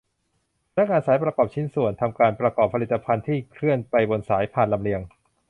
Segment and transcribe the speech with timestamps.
[0.73, 5.01] พนักงานสายประกอบชิ้นส่วน ทำการประกอบผลิตภัณฑ์ ที่เคลื่อนไปบนสายพานลำเลียง